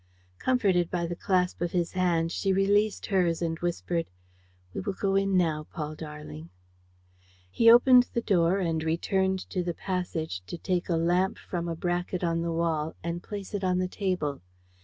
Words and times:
Comforted 0.39 0.89
by 0.89 1.05
the 1.05 1.15
clasp 1.15 1.61
of 1.61 1.73
his 1.73 1.91
hand, 1.91 2.31
she 2.31 2.51
released 2.51 3.05
hers 3.05 3.39
and 3.39 3.59
whispered: 3.59 4.07
"We 4.73 4.81
will 4.81 4.93
go 4.93 5.13
in 5.15 5.37
now, 5.37 5.67
Paul 5.71 5.93
darling." 5.93 6.49
He 7.51 7.69
opened 7.69 8.09
the 8.15 8.21
door 8.23 8.57
and 8.57 8.83
returned 8.83 9.47
to 9.51 9.61
the 9.63 9.75
passage 9.75 10.41
to 10.47 10.57
take 10.57 10.89
a 10.89 10.97
lamp 10.97 11.37
from 11.37 11.67
a 11.67 11.75
bracket 11.75 12.23
on 12.23 12.41
the 12.41 12.51
wall 12.51 12.95
and 13.03 13.21
place 13.21 13.53
it 13.53 13.63
on 13.63 13.77
the 13.77 13.87
table. 13.87 14.41